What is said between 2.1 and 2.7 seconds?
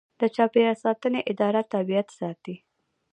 ساتي